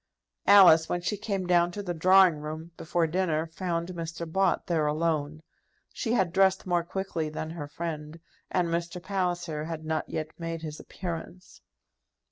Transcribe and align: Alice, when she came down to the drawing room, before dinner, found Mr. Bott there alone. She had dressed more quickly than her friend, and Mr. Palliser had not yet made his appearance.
Alice, 0.47 0.89
when 0.89 0.99
she 1.01 1.15
came 1.15 1.45
down 1.45 1.69
to 1.73 1.83
the 1.83 1.93
drawing 1.93 2.37
room, 2.37 2.71
before 2.75 3.05
dinner, 3.05 3.45
found 3.45 3.89
Mr. 3.89 4.25
Bott 4.25 4.65
there 4.65 4.87
alone. 4.87 5.43
She 5.93 6.13
had 6.13 6.33
dressed 6.33 6.65
more 6.65 6.83
quickly 6.83 7.29
than 7.29 7.51
her 7.51 7.67
friend, 7.67 8.19
and 8.49 8.69
Mr. 8.69 8.99
Palliser 8.99 9.65
had 9.65 9.85
not 9.85 10.09
yet 10.09 10.31
made 10.39 10.63
his 10.63 10.79
appearance. 10.79 11.61